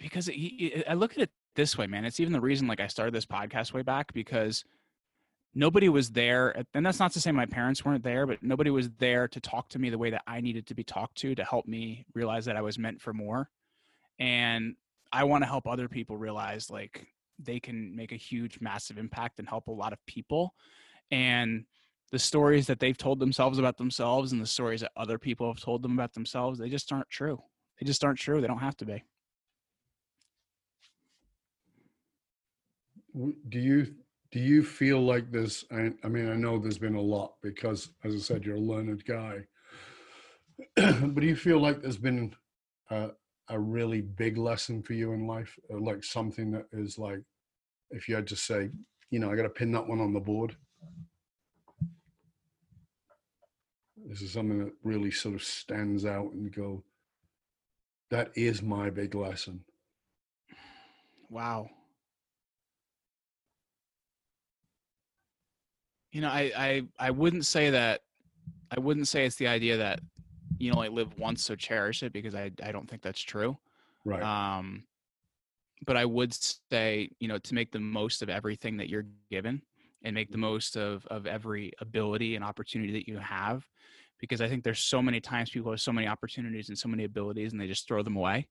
because 0.00 0.28
it, 0.28 0.32
it, 0.32 0.84
I 0.88 0.94
look 0.94 1.12
at 1.12 1.22
it 1.22 1.30
this 1.54 1.76
way, 1.78 1.86
man. 1.86 2.04
It's 2.04 2.20
even 2.20 2.32
the 2.32 2.40
reason 2.40 2.66
like 2.66 2.80
I 2.80 2.86
started 2.86 3.14
this 3.14 3.26
podcast 3.26 3.72
way 3.72 3.82
back 3.82 4.12
because 4.12 4.64
nobody 5.54 5.88
was 5.88 6.10
there 6.10 6.64
and 6.74 6.86
that's 6.86 7.00
not 7.00 7.12
to 7.12 7.20
say 7.20 7.32
my 7.32 7.44
parents 7.44 7.84
weren't 7.84 8.04
there 8.04 8.24
but 8.24 8.40
nobody 8.40 8.70
was 8.70 8.88
there 8.98 9.26
to 9.26 9.40
talk 9.40 9.68
to 9.68 9.80
me 9.80 9.90
the 9.90 9.98
way 9.98 10.10
that 10.10 10.22
i 10.24 10.40
needed 10.40 10.64
to 10.64 10.76
be 10.76 10.84
talked 10.84 11.16
to 11.16 11.34
to 11.34 11.42
help 11.42 11.66
me 11.66 12.06
realize 12.14 12.44
that 12.44 12.54
i 12.54 12.60
was 12.60 12.78
meant 12.78 13.00
for 13.00 13.12
more 13.12 13.50
and 14.20 14.76
i 15.10 15.24
want 15.24 15.42
to 15.42 15.48
help 15.48 15.66
other 15.66 15.88
people 15.88 16.16
realize 16.16 16.70
like 16.70 17.04
they 17.40 17.58
can 17.58 17.96
make 17.96 18.12
a 18.12 18.16
huge 18.16 18.60
massive 18.60 18.96
impact 18.96 19.40
and 19.40 19.48
help 19.48 19.66
a 19.66 19.72
lot 19.72 19.92
of 19.92 19.98
people 20.06 20.54
and 21.10 21.64
the 22.10 22.18
stories 22.18 22.66
that 22.66 22.80
they've 22.80 22.96
told 22.96 23.20
themselves 23.20 23.58
about 23.58 23.76
themselves 23.76 24.32
and 24.32 24.40
the 24.40 24.46
stories 24.46 24.80
that 24.80 24.92
other 24.96 25.18
people 25.18 25.46
have 25.52 25.62
told 25.62 25.82
them 25.82 25.92
about 25.92 26.12
themselves 26.12 26.58
they 26.58 26.68
just 26.68 26.92
aren't 26.92 27.08
true. 27.08 27.40
They 27.80 27.86
just 27.86 28.04
aren't 28.04 28.18
true. 28.18 28.40
They 28.40 28.46
don't 28.46 28.58
have 28.58 28.76
to 28.78 28.84
be. 28.84 29.02
Do 33.48 33.58
you 33.58 33.94
do 34.30 34.38
you 34.38 34.62
feel 34.62 35.00
like 35.00 35.32
this? 35.32 35.64
I, 35.72 35.92
I, 36.04 36.08
mean 36.08 36.28
i 36.30 36.36
know 36.36 36.58
there's 36.58 36.78
been 36.78 36.94
a 36.94 37.00
lot 37.00 37.34
because 37.42 37.90
as 38.04 38.14
i 38.14 38.18
said 38.18 38.44
you're 38.44 38.56
a 38.56 38.60
learned 38.60 39.04
guy 39.04 39.40
but 40.76 41.16
do 41.16 41.26
you 41.26 41.34
feel 41.34 41.58
like 41.58 41.80
there's 41.80 41.96
been 41.96 42.32
a, 42.90 43.10
a 43.48 43.58
really 43.58 44.02
big 44.02 44.36
lesson 44.36 44.82
for 44.82 44.92
you 44.92 45.12
in 45.12 45.26
life? 45.26 45.58
Like 45.70 46.04
something 46.04 46.50
that 46.52 46.66
is 46.72 46.98
like 46.98 47.22
if 47.90 48.08
you 48.08 48.14
had 48.14 48.26
to 48.28 48.36
say 48.36 48.70
you 49.10 49.18
know 49.18 49.30
i 49.30 49.36
got 49.36 49.42
to 49.42 49.48
pin 49.48 49.72
that 49.72 49.86
one 49.86 50.00
on 50.00 50.12
the 50.12 50.20
board 50.20 50.56
this 54.06 54.22
is 54.22 54.32
something 54.32 54.58
that 54.64 54.72
really 54.82 55.10
sort 55.10 55.34
of 55.34 55.42
stands 55.42 56.04
out 56.04 56.32
and 56.32 56.54
go 56.54 56.82
that 58.10 58.30
is 58.34 58.62
my 58.62 58.90
big 58.90 59.14
lesson 59.14 59.62
wow 61.28 61.68
You 66.12 66.20
know, 66.20 66.28
I, 66.28 66.52
I 66.56 66.82
I 66.98 67.10
wouldn't 67.10 67.46
say 67.46 67.70
that. 67.70 68.00
I 68.76 68.80
wouldn't 68.80 69.08
say 69.08 69.26
it's 69.26 69.36
the 69.36 69.48
idea 69.48 69.76
that 69.76 70.00
you 70.58 70.72
only 70.72 70.88
live 70.88 71.16
once, 71.18 71.44
so 71.44 71.54
cherish 71.54 72.02
it 72.02 72.12
because 72.12 72.34
I 72.34 72.50
I 72.62 72.72
don't 72.72 72.88
think 72.88 73.02
that's 73.02 73.20
true. 73.20 73.56
Right. 74.04 74.22
Um, 74.22 74.84
but 75.86 75.96
I 75.96 76.04
would 76.04 76.34
say 76.70 77.10
you 77.20 77.28
know 77.28 77.38
to 77.38 77.54
make 77.54 77.70
the 77.70 77.80
most 77.80 78.22
of 78.22 78.28
everything 78.28 78.76
that 78.78 78.88
you're 78.88 79.06
given 79.30 79.62
and 80.02 80.14
make 80.14 80.30
the 80.30 80.34
mm-hmm. 80.34 80.52
most 80.52 80.76
of 80.76 81.06
of 81.06 81.26
every 81.26 81.72
ability 81.80 82.36
and 82.36 82.44
opportunity 82.44 82.92
that 82.92 83.08
you 83.08 83.18
have 83.18 83.64
because 84.20 84.40
I 84.40 84.48
think 84.48 84.62
there's 84.62 84.80
so 84.80 85.02
many 85.02 85.20
times 85.20 85.50
people 85.50 85.72
have 85.72 85.80
so 85.80 85.92
many 85.92 86.06
opportunities 86.06 86.68
and 86.68 86.78
so 86.78 86.88
many 86.88 87.04
abilities 87.04 87.52
and 87.52 87.60
they 87.60 87.66
just 87.66 87.88
throw 87.88 88.02
them 88.02 88.16
away. 88.16 88.48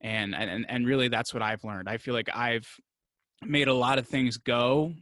And 0.00 0.34
and 0.34 0.66
and 0.68 0.86
really 0.86 1.08
that's 1.08 1.32
what 1.32 1.42
I've 1.42 1.62
learned. 1.62 1.88
I 1.88 1.98
feel 1.98 2.14
like 2.14 2.28
I've 2.34 2.68
made 3.42 3.68
a 3.68 3.74
lot 3.74 3.98
of 3.98 4.08
things 4.08 4.38
go, 4.38 4.94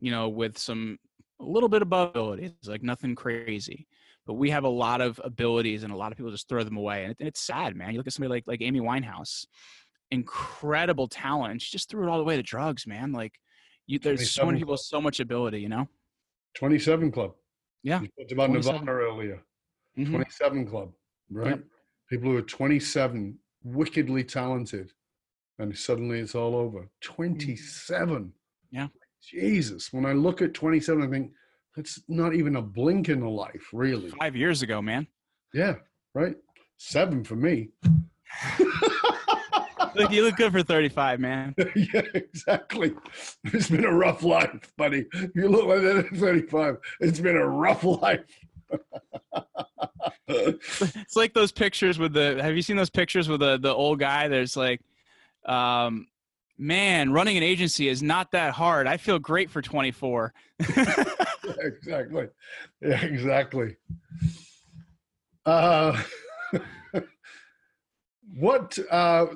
you 0.00 0.10
know, 0.10 0.28
with 0.28 0.58
some 0.58 0.98
a 1.40 1.44
little 1.44 1.68
bit 1.68 1.82
above 1.82 2.10
abilities, 2.10 2.52
like 2.66 2.82
nothing 2.82 3.14
crazy. 3.14 3.86
But 4.26 4.34
we 4.34 4.50
have 4.50 4.64
a 4.64 4.68
lot 4.68 5.00
of 5.00 5.20
abilities, 5.24 5.82
and 5.82 5.92
a 5.92 5.96
lot 5.96 6.12
of 6.12 6.18
people 6.18 6.30
just 6.30 6.48
throw 6.48 6.62
them 6.62 6.76
away, 6.76 7.02
and, 7.02 7.12
it, 7.12 7.16
and 7.20 7.28
it's 7.28 7.40
sad, 7.40 7.74
man. 7.74 7.92
You 7.92 7.98
look 7.98 8.06
at 8.06 8.12
somebody 8.12 8.30
like 8.30 8.44
like 8.46 8.60
Amy 8.60 8.80
Winehouse, 8.80 9.46
incredible 10.10 11.08
talent. 11.08 11.62
She 11.62 11.70
just 11.70 11.88
threw 11.88 12.04
it 12.06 12.10
all 12.10 12.18
the 12.18 12.24
way 12.24 12.36
to 12.36 12.42
drugs, 12.42 12.86
man. 12.86 13.12
Like 13.12 13.38
you, 13.90 13.98
there's 13.98 14.30
so 14.30 14.46
many 14.46 14.58
people 14.58 14.72
with 14.72 14.80
so 14.80 15.00
much 15.00 15.20
ability, 15.20 15.60
you 15.60 15.68
know. 15.68 15.88
Twenty 16.54 16.78
Seven 16.78 17.10
Club. 17.10 17.32
Yeah. 17.82 18.00
You 18.00 18.08
talked 18.18 18.32
about 18.32 18.50
Nirvana 18.50 18.92
earlier. 18.92 19.42
Mm-hmm. 19.98 20.14
Twenty 20.14 20.30
Seven 20.30 20.66
Club, 20.66 20.92
right? 21.30 21.50
Yep. 21.50 21.64
People 22.08 22.30
who 22.30 22.36
are 22.36 22.42
27, 22.42 23.38
wickedly 23.62 24.24
talented, 24.24 24.92
and 25.60 25.76
suddenly 25.76 26.18
it's 26.18 26.34
all 26.34 26.56
over. 26.56 26.88
27. 27.02 28.32
Yeah. 28.72 28.88
Jesus, 29.22 29.92
when 29.92 30.04
I 30.04 30.12
look 30.12 30.42
at 30.42 30.52
27, 30.54 31.02
I 31.02 31.06
think 31.06 31.30
that's 31.76 32.02
not 32.08 32.34
even 32.34 32.56
a 32.56 32.62
blink 32.62 33.08
in 33.08 33.20
the 33.20 33.28
life, 33.28 33.68
really. 33.72 34.10
Five 34.10 34.34
years 34.34 34.62
ago, 34.62 34.82
man. 34.82 35.06
Yeah, 35.54 35.76
right. 36.14 36.34
Seven 36.78 37.22
for 37.22 37.36
me. 37.36 37.68
look, 39.94 40.10
you 40.10 40.22
look 40.22 40.36
good 40.36 40.52
for 40.52 40.62
35, 40.62 41.20
man. 41.20 41.54
yeah, 41.74 42.02
exactly. 42.14 42.94
It's 43.44 43.70
been 43.70 43.84
a 43.84 43.92
rough 43.92 44.22
life, 44.22 44.72
buddy. 44.76 45.06
You 45.34 45.48
look 45.48 45.66
like 45.66 45.82
that 45.82 45.96
at 45.96 46.16
35. 46.16 46.78
It's 47.00 47.20
been 47.20 47.36
a 47.36 47.46
rough 47.46 47.84
life. 47.84 48.24
it's 50.28 51.16
like 51.16 51.34
those 51.34 51.50
pictures 51.50 51.98
with 51.98 52.12
the 52.12 52.40
have 52.40 52.54
you 52.54 52.62
seen 52.62 52.76
those 52.76 52.88
pictures 52.88 53.28
with 53.28 53.40
the 53.40 53.58
the 53.58 53.74
old 53.74 53.98
guy 53.98 54.28
there's 54.28 54.56
like 54.56 54.80
um 55.44 56.06
man, 56.60 57.10
running 57.10 57.36
an 57.38 57.42
agency 57.42 57.88
is 57.88 58.02
not 58.02 58.30
that 58.32 58.52
hard. 58.52 58.86
I 58.86 58.98
feel 58.98 59.18
great 59.18 59.50
for 59.50 59.62
24. 59.62 60.32
yeah, 60.76 61.04
exactly. 61.58 62.28
Yeah, 62.82 63.02
exactly. 63.02 63.76
Uh, 65.46 66.00
what 68.34 68.78
uh, 68.90 69.26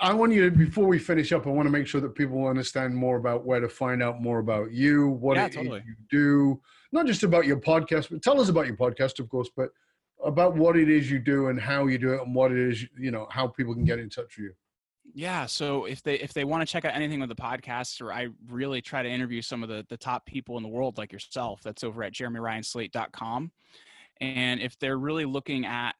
I 0.00 0.12
want 0.12 0.32
you 0.32 0.48
to, 0.48 0.56
before 0.56 0.86
we 0.86 0.98
finish 0.98 1.32
up, 1.32 1.46
I 1.46 1.50
want 1.50 1.66
to 1.66 1.70
make 1.70 1.86
sure 1.86 2.00
that 2.00 2.14
people 2.14 2.46
understand 2.46 2.94
more 2.94 3.16
about 3.16 3.44
where 3.44 3.60
to 3.60 3.68
find 3.68 4.02
out 4.02 4.22
more 4.22 4.38
about 4.38 4.72
you, 4.72 5.08
what 5.08 5.36
yeah, 5.36 5.46
it 5.46 5.52
totally. 5.52 5.82
you 5.86 5.94
do, 6.10 6.60
not 6.92 7.06
just 7.06 7.22
about 7.22 7.46
your 7.46 7.58
podcast, 7.58 8.10
but 8.10 8.22
tell 8.22 8.40
us 8.40 8.48
about 8.48 8.66
your 8.66 8.76
podcast, 8.76 9.18
of 9.18 9.28
course, 9.28 9.50
but 9.56 9.70
about 10.24 10.54
what 10.54 10.76
it 10.76 10.88
is 10.88 11.10
you 11.10 11.18
do 11.18 11.48
and 11.48 11.60
how 11.60 11.86
you 11.86 11.98
do 11.98 12.14
it 12.14 12.22
and 12.22 12.34
what 12.34 12.52
it 12.52 12.58
is, 12.58 12.86
you 12.98 13.10
know, 13.10 13.26
how 13.30 13.46
people 13.46 13.74
can 13.74 13.84
get 13.84 13.98
in 13.98 14.08
touch 14.08 14.36
with 14.36 14.44
you. 14.44 14.52
Yeah, 15.12 15.46
so 15.46 15.84
if 15.84 16.02
they 16.02 16.14
if 16.14 16.32
they 16.32 16.44
want 16.44 16.66
to 16.66 16.72
check 16.72 16.84
out 16.84 16.94
anything 16.94 17.20
with 17.20 17.28
the 17.28 17.34
podcast, 17.34 18.00
or 18.00 18.12
I 18.12 18.28
really 18.48 18.80
try 18.80 19.02
to 19.02 19.08
interview 19.08 19.42
some 19.42 19.62
of 19.62 19.68
the 19.68 19.84
the 19.88 19.98
top 19.98 20.24
people 20.24 20.56
in 20.56 20.62
the 20.62 20.68
world 20.68 20.96
like 20.96 21.12
yourself, 21.12 21.60
that's 21.62 21.84
over 21.84 22.02
at 22.02 22.14
jeremyryanslate.com. 22.14 23.52
And 24.20 24.60
if 24.60 24.78
they're 24.78 24.98
really 24.98 25.24
looking 25.24 25.66
at 25.66 25.92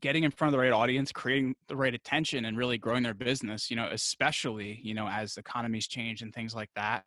getting 0.00 0.24
in 0.24 0.30
front 0.30 0.48
of 0.48 0.52
the 0.52 0.58
right 0.58 0.72
audience, 0.72 1.12
creating 1.12 1.54
the 1.68 1.76
right 1.76 1.94
attention, 1.94 2.44
and 2.44 2.56
really 2.56 2.78
growing 2.78 3.02
their 3.02 3.14
business, 3.14 3.70
you 3.70 3.76
know, 3.76 3.88
especially 3.90 4.80
you 4.82 4.94
know 4.94 5.08
as 5.08 5.36
economies 5.36 5.86
change 5.86 6.22
and 6.22 6.34
things 6.34 6.54
like 6.54 6.70
that, 6.76 7.04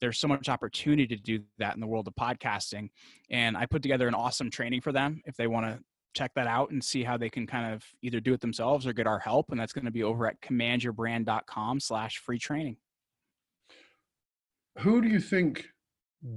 there's 0.00 0.18
so 0.18 0.28
much 0.28 0.48
opportunity 0.48 1.06
to 1.06 1.16
do 1.16 1.40
that 1.58 1.74
in 1.74 1.80
the 1.80 1.86
world 1.86 2.08
of 2.08 2.14
podcasting. 2.14 2.90
And 3.30 3.56
I 3.56 3.66
put 3.66 3.82
together 3.82 4.08
an 4.08 4.14
awesome 4.14 4.50
training 4.50 4.80
for 4.80 4.92
them 4.92 5.22
if 5.24 5.36
they 5.36 5.46
want 5.46 5.66
to 5.66 5.80
check 6.14 6.32
that 6.34 6.46
out 6.46 6.70
and 6.70 6.82
see 6.82 7.04
how 7.04 7.16
they 7.16 7.28
can 7.28 7.46
kind 7.46 7.74
of 7.74 7.84
either 8.02 8.20
do 8.20 8.32
it 8.32 8.40
themselves 8.40 8.86
or 8.86 8.92
get 8.92 9.06
our 9.06 9.18
help. 9.18 9.50
And 9.50 9.60
that's 9.60 9.72
going 9.72 9.84
to 9.84 9.90
be 9.90 10.02
over 10.02 10.26
at 10.26 10.40
commandyourbrand.com 10.40 11.80
slash 11.80 12.18
free 12.18 12.38
training. 12.38 12.78
Who 14.78 15.02
do 15.02 15.08
you 15.08 15.20
think 15.20 15.66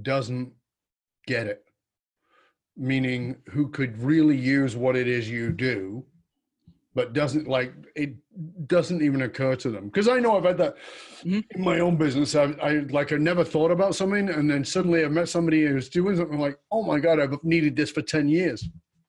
doesn't 0.02 0.52
get 1.26 1.46
it? 1.46 1.69
Meaning 2.80 3.36
who 3.50 3.68
could 3.68 4.02
really 4.02 4.36
use 4.36 4.74
what 4.74 4.96
it 4.96 5.06
is 5.06 5.28
you 5.28 5.52
do, 5.52 6.02
but 6.94 7.12
doesn't 7.12 7.46
like 7.46 7.74
it 7.94 8.14
doesn't 8.66 9.02
even 9.02 9.22
occur 9.22 9.54
to 9.56 9.70
them. 9.70 9.86
Because 9.86 10.08
I 10.08 10.18
know 10.18 10.36
I've 10.36 10.44
had 10.44 10.58
that 10.58 10.76
mm-hmm. 11.22 11.40
in 11.50 11.62
my 11.62 11.80
own 11.80 11.96
business. 11.96 12.34
I, 12.34 12.44
I 12.62 12.78
like 12.90 13.12
I 13.12 13.16
never 13.16 13.44
thought 13.44 13.70
about 13.70 13.94
something, 13.94 14.30
and 14.30 14.50
then 14.50 14.64
suddenly 14.64 15.04
I 15.04 15.08
met 15.08 15.28
somebody 15.28 15.66
who's 15.66 15.90
doing 15.90 16.16
something 16.16 16.38
like, 16.38 16.58
oh 16.72 16.82
my 16.82 16.98
god, 16.98 17.20
I've 17.20 17.44
needed 17.44 17.76
this 17.76 17.90
for 17.90 18.02
ten 18.02 18.28
years. 18.28 18.66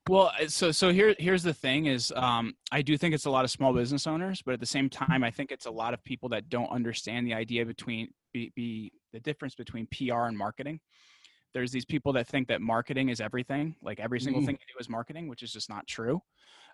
Well, 0.10 0.32
uh, 0.40 0.48
so 0.48 0.72
so 0.72 0.92
here 0.92 1.16
here's 1.20 1.44
the 1.44 1.54
thing 1.54 1.86
is 1.86 2.12
um, 2.16 2.54
I 2.72 2.82
do 2.82 2.98
think 2.98 3.16
it's 3.16 3.26
a 3.26 3.30
lot 3.30 3.46
of 3.46 3.52
small 3.52 3.74
business 3.74 4.08
owners, 4.08 4.42
but 4.42 4.54
at 4.54 4.60
the 4.60 4.66
same 4.66 4.90
time, 4.90 5.24
I 5.24 5.32
think 5.32 5.52
it's 5.52 5.68
a 5.68 5.72
lot 5.72 5.94
of 5.94 6.04
people 6.04 6.28
that 6.30 6.50
don't 6.50 6.70
understand 6.70 7.26
the 7.26 7.34
idea 7.34 7.66
between 7.66 8.10
be, 8.34 8.52
be 8.56 8.92
the 9.14 9.20
difference 9.20 9.56
between 9.56 9.88
PR 9.88 10.24
and 10.24 10.38
marketing. 10.38 10.80
There's 11.54 11.72
these 11.72 11.86
people 11.86 12.14
that 12.14 12.28
think 12.28 12.48
that 12.48 12.62
marketing 12.62 13.10
is 13.10 13.22
everything, 13.22 13.76
like 13.82 14.00
every 14.00 14.20
single 14.20 14.42
mm. 14.42 14.46
thing 14.46 14.58
you 14.60 14.74
do 14.74 14.80
is 14.80 14.90
marketing, 14.90 15.28
which 15.28 15.44
is 15.44 15.52
just 15.52 15.70
not 15.70 15.88
true. 15.88 16.22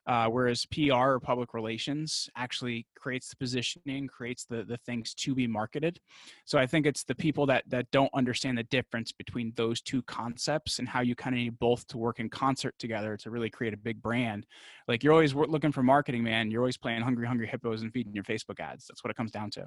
Uh, 0.08 0.30
whereas 0.30 0.66
PR 0.68 0.94
or 0.94 1.20
public 1.20 1.54
relations 1.54 2.30
actually 2.38 2.88
creates 2.96 3.30
the 3.30 3.36
positioning, 3.36 4.08
creates 4.08 4.46
the 4.46 4.64
the 4.64 4.78
things 4.78 5.14
to 5.14 5.36
be 5.36 5.46
marketed. 5.46 6.00
So 6.46 6.58
I 6.58 6.66
think 6.66 6.86
it's 6.86 7.04
the 7.04 7.14
people 7.14 7.46
that 7.48 7.66
that 7.68 7.92
don't 7.92 8.10
understand 8.14 8.58
the 8.58 8.64
difference 8.64 9.12
between 9.12 9.52
those 9.58 9.82
two 9.82 10.02
concepts 10.04 10.80
and 10.80 10.88
how 10.88 11.02
you 11.02 11.14
kind 11.14 11.36
of 11.36 11.40
need 11.40 11.60
both 11.60 11.86
to 11.88 11.98
work 11.98 12.22
in 12.22 12.30
concert 12.30 12.74
together 12.80 13.18
to 13.18 13.30
really 13.30 13.50
create 13.50 13.74
a 13.74 13.78
big 13.78 14.02
brand. 14.02 14.46
Like 14.88 15.04
you're 15.04 15.12
always 15.12 15.36
looking 15.36 15.74
for 15.74 15.84
marketing, 15.84 16.24
man. 16.24 16.52
You're 16.52 16.62
always 16.62 16.78
playing 16.78 17.02
hungry, 17.02 17.28
hungry 17.28 17.48
hippos 17.48 17.82
and 17.82 17.92
feeding 17.92 18.14
your 18.14 18.24
Facebook 18.24 18.62
ads. 18.62 18.88
That's 18.88 19.04
what 19.04 19.12
it 19.12 19.18
comes 19.18 19.32
down 19.32 19.52
to. 19.52 19.66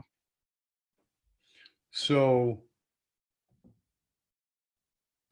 So 1.91 2.63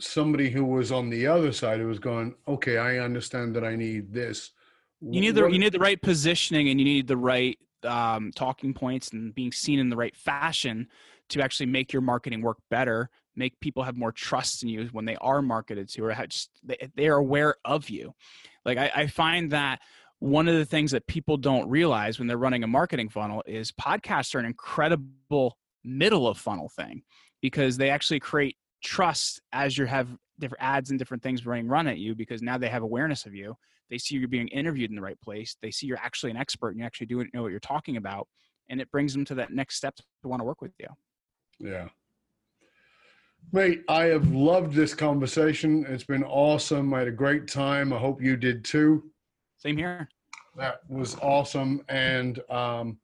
somebody 0.01 0.51
who 0.51 0.65
was 0.65 0.93
on 0.93 1.11
the 1.11 1.27
other 1.27 1.53
side 1.53 1.81
who 1.81 1.87
was 1.87 1.99
going, 1.99 2.35
okay, 2.47 2.79
I 2.79 2.99
understand 2.99 3.55
that 3.57 3.65
I 3.65 3.77
need 3.77 4.13
this. 4.13 4.53
You 5.01 5.21
need 5.21 5.35
the 5.37 5.47
you 5.47 5.59
need 5.59 5.73
the 5.73 5.79
right 5.79 6.01
positioning 6.01 6.69
and 6.69 6.81
you 6.81 6.85
need 6.85 7.07
the 7.07 7.17
right 7.17 7.57
um, 7.85 8.33
talking 8.35 8.75
points 8.75 9.13
and 9.13 9.33
being 9.35 9.53
seen 9.53 9.79
in 9.79 9.91
the 9.91 9.97
right 9.97 10.17
fashion 10.17 10.89
to 11.29 11.41
actually 11.41 11.67
make 11.67 11.93
your 11.93 12.03
marketing 12.03 12.43
work 12.43 12.59
better 12.69 13.11
make 13.39 13.59
people 13.61 13.85
have 13.85 13.97
more 13.97 14.13
trust 14.13 14.63
in 14.63 14.69
you 14.69 14.89
when 14.93 15.05
they 15.05 15.17
are 15.17 15.41
marketed 15.41 15.89
to 15.89 16.05
or 16.05 16.15
just 16.27 16.51
they, 16.65 16.77
they 16.97 17.09
are 17.09 17.17
aware 17.17 17.55
of 17.65 17.89
you. 17.89 18.13
Like 18.65 18.77
I, 18.77 18.91
I 18.95 19.07
find 19.07 19.53
that 19.53 19.81
one 20.19 20.49
of 20.49 20.57
the 20.57 20.65
things 20.65 20.91
that 20.91 21.07
people 21.07 21.37
don't 21.37 21.71
realize 21.71 22.19
when 22.19 22.27
they're 22.27 22.37
running 22.37 22.65
a 22.65 22.67
marketing 22.67 23.09
funnel 23.09 23.43
is 23.47 23.71
podcasts 23.71 24.35
are 24.35 24.41
an 24.41 24.45
incredible 24.45 25.57
middle 25.85 26.27
of 26.27 26.37
funnel 26.37 26.69
thing 26.69 27.03
because 27.41 27.77
they 27.77 27.89
actually 27.89 28.19
create 28.19 28.57
trust 28.83 29.41
as 29.53 29.77
you 29.77 29.87
have 29.87 30.09
different 30.39 30.63
ads 30.63 30.91
and 30.91 30.99
different 30.99 31.23
things 31.23 31.45
running 31.47 31.67
run 31.67 31.87
at 31.87 31.99
you 31.99 32.15
because 32.15 32.43
now 32.43 32.57
they 32.57 32.69
have 32.69 32.83
awareness 32.83 33.27
of 33.27 33.35
you 33.35 33.57
they 33.91 33.99
see 33.99 34.17
you're 34.17 34.29
being 34.29 34.49
interviewed 34.49 34.91
in 34.91 34.97
the 34.97 35.03
right 35.03 35.21
place 35.21 35.57
they 35.63 35.71
see 35.71 35.87
you're 35.87 35.99
actually 35.99 36.31
an 36.31 36.37
expert 36.37 36.71
and 36.71 36.79
you 36.79 36.85
actually 36.85 37.07
do 37.07 37.25
know 37.35 37.43
what 37.43 37.51
you're 37.51 37.61
talking 37.61 37.97
about 37.97 38.29
and 38.69 38.81
it 38.81 38.91
brings 38.93 39.13
them 39.13 39.25
to 39.25 39.35
that 39.35 39.53
next 39.53 39.77
step 39.77 39.97
to 39.97 40.29
want 40.29 40.41
to 40.41 40.45
work 40.45 40.61
with 40.61 40.73
you 40.79 40.87
yeah 41.59 41.89
Mate, 43.53 43.83
I 43.89 44.05
have 44.07 44.31
loved 44.31 44.75
this 44.75 44.95
conversation. 44.95 45.87
It's 45.89 46.05
been 46.05 46.25
awesome. 46.25 46.93
I 46.93 46.99
had 46.99 47.09
a 47.09 47.13
great 47.13 47.49
time. 47.49 47.95
I 47.95 47.99
hope 47.99 48.21
you 48.21 48.37
did 48.37 48.63
too. 48.63 49.11
Same 49.57 49.77
here. 49.77 50.09
That 50.55 50.81
was 50.89 51.17
awesome. 51.23 51.83
And 51.89 52.41
um, 52.51 52.99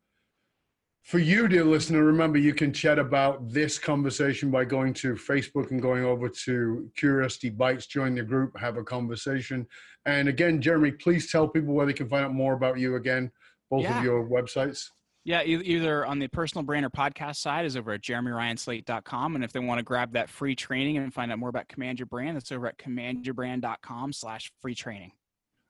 for 1.05 1.19
you, 1.19 1.49
dear 1.49 1.65
listener, 1.65 2.03
remember 2.03 2.39
you 2.39 2.55
can 2.55 2.73
chat 2.73 2.99
about 2.99 3.51
this 3.51 3.79
conversation 3.79 4.51
by 4.51 4.65
going 4.65 4.95
to 4.95 5.15
Facebook 5.15 5.71
and 5.71 5.81
going 5.81 6.03
over 6.03 6.31
to 6.31 6.91
Curiosity 6.97 7.51
Bites, 7.51 7.87
join 7.87 8.15
the 8.15 8.23
group, 8.23 8.59
have 8.59 8.79
a 8.79 8.83
conversation. 8.83 9.67
And 10.07 10.29
again, 10.29 10.63
Jeremy, 10.63 10.93
please 10.93 11.31
tell 11.31 11.47
people 11.47 11.75
where 11.75 11.85
they 11.85 11.93
can 11.93 12.09
find 12.09 12.25
out 12.25 12.33
more 12.33 12.55
about 12.55 12.79
you 12.79 12.97
again, 12.97 13.31
both 13.71 13.83
yeah. 13.83 13.99
of 13.99 14.05
your 14.05 14.27
websites. 14.27 14.89
Yeah, 15.27 15.43
either 15.43 16.07
on 16.07 16.19
the 16.19 16.29
personal 16.29 16.65
brand 16.65 16.87
or 16.87 16.91
podcast 16.91 17.37
side 17.37 17.67
is 17.67 17.77
over 17.77 17.93
at 17.93 18.03
jeremyryanslate.com. 18.03 19.35
And 19.35 19.45
if 19.45 19.53
they 19.53 19.61
want 19.61 19.79
to 19.79 19.85
grab 19.85 20.13
that 20.13 20.31
free 20.31 20.55
training 20.55 20.97
and 20.97 21.13
find 21.13 21.31
out 21.31 21.39
more 21.39 21.49
about 21.51 21.69
Command 21.69 21.99
Your 21.99 22.07
Brand, 22.07 22.37
that's 22.37 22.53
over 22.53 22.67
at 22.67 22.79
commandyourbrand.com 22.79 24.13
slash 24.15 24.53
free 24.61 24.75
training. 24.75 25.13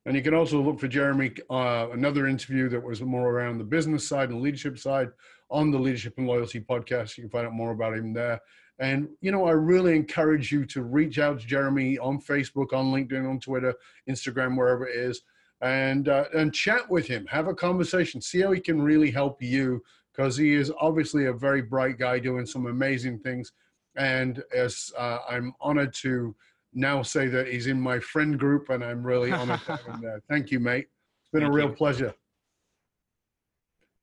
And 0.05 0.15
you 0.15 0.21
can 0.21 0.33
also 0.33 0.61
look 0.61 0.79
for 0.79 0.87
Jeremy, 0.87 1.31
uh, 1.49 1.87
another 1.91 2.27
interview 2.27 2.69
that 2.69 2.83
was 2.83 3.01
more 3.01 3.29
around 3.31 3.57
the 3.57 3.63
business 3.63 4.07
side 4.07 4.29
and 4.29 4.41
leadership 4.41 4.77
side 4.77 5.09
on 5.49 5.71
the 5.71 5.79
Leadership 5.79 6.13
and 6.17 6.27
Loyalty 6.27 6.59
podcast. 6.59 7.17
You 7.17 7.23
can 7.23 7.31
find 7.31 7.47
out 7.47 7.53
more 7.53 7.71
about 7.71 7.95
him 7.95 8.13
there. 8.13 8.39
And, 8.77 9.09
you 9.21 9.31
know, 9.31 9.45
I 9.45 9.51
really 9.51 9.95
encourage 9.95 10.51
you 10.51 10.65
to 10.65 10.83
reach 10.83 11.17
out 11.17 11.39
to 11.39 11.47
Jeremy 11.47 11.97
on 11.97 12.19
Facebook, 12.19 12.73
on 12.73 12.91
LinkedIn, 12.91 13.27
on 13.27 13.39
Twitter, 13.39 13.73
Instagram, 14.07 14.57
wherever 14.57 14.87
it 14.87 14.95
is 14.95 15.21
and 15.61 16.09
uh, 16.09 16.25
and 16.33 16.53
chat 16.53 16.89
with 16.89 17.07
him, 17.07 17.25
have 17.27 17.47
a 17.47 17.55
conversation, 17.55 18.21
see 18.21 18.41
how 18.41 18.51
he 18.51 18.59
can 18.59 18.81
really 18.81 19.11
help 19.11 19.41
you 19.41 19.81
because 20.11 20.37
he 20.37 20.53
is 20.53 20.71
obviously 20.79 21.25
a 21.25 21.33
very 21.33 21.61
bright 21.61 21.97
guy 21.97 22.19
doing 22.19 22.45
some 22.45 22.67
amazing 22.67 23.19
things. 23.19 23.51
And 23.95 24.43
as 24.53 24.91
uh, 24.97 25.19
I'm 25.29 25.53
honored 25.59 25.93
to 26.01 26.35
now 26.75 27.01
say 27.01 27.27
that 27.27 27.47
he's 27.47 27.67
in 27.67 27.79
my 27.79 27.99
friend 27.99 28.37
group, 28.37 28.69
and 28.69 28.83
I'm 28.83 29.03
really 29.03 29.31
honored 29.31 29.61
to 29.61 29.77
have 29.77 29.85
him 29.85 30.01
there. 30.01 30.21
Thank 30.29 30.51
you, 30.51 30.59
mate. 30.59 30.87
It's 31.21 31.29
been 31.31 31.41
Thank 31.41 31.53
a 31.53 31.55
real 31.55 31.69
you. 31.69 31.75
pleasure. 31.75 32.13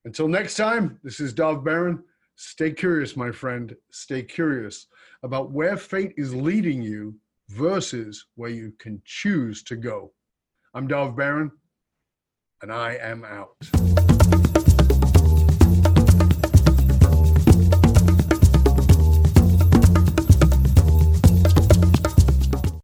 Until 0.05 0.27
next 0.27 0.57
time, 0.57 0.99
this 1.05 1.21
is 1.21 1.33
Dov 1.33 1.63
Baron. 1.63 2.03
Stay 2.35 2.73
curious, 2.73 3.17
my 3.17 3.31
friend. 3.31 3.77
Stay 3.91 4.23
curious 4.23 4.89
about 5.23 5.53
where 5.53 5.77
fate 5.77 6.15
is 6.17 6.35
leading 6.35 6.83
you 6.83 7.15
versus 7.51 8.27
where 8.35 8.51
you 8.51 8.73
can 8.79 9.01
choose 9.05 9.63
to 9.65 9.77
go. 9.77 10.13
I'm 10.75 10.89
Dov 10.89 11.15
Baron, 11.15 11.53
and 12.63 12.73
I 12.73 12.95
am 12.95 13.25
out. 13.25 14.12